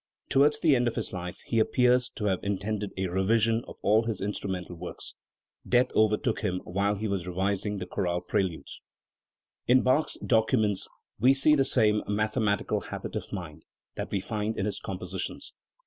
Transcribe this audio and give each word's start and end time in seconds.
Towards 0.29 0.59
the 0.59 0.75
end 0.75 0.87
of 0.87 0.95
his 0.95 1.13
life 1.13 1.37
he 1.45 1.59
appears 1.59 2.09
to 2.15 2.25
have 2.25 2.39
intended 2.43 2.91
a 2.97 3.05
revision 3.05 3.63
of 3.67 3.75
all 3.83 4.01
his 4.05 4.19
instrumental 4.19 4.75
works. 4.75 5.13
Death 5.69 5.91
overtook 5.93 6.39
him 6.39 6.59
while 6.63 6.95
he 6.95 7.07
was 7.07 7.27
revising 7.27 7.77
the 7.77 7.85
chorale 7.85 8.21
preludes. 8.21 8.81
In 9.67 9.83
Bach's 9.83 10.17
documents 10.17 10.87
we 11.19 11.35
see 11.35 11.53
the 11.53 11.63
same 11.63 12.01
mathematical 12.07 12.81
habit 12.81 13.15
of 13.15 13.25
inind 13.27 13.61
that 13.93 14.09
we 14.09 14.19
find 14.19 14.57
in 14.57 14.65
his 14.65 14.79
compositions. 14.79 15.53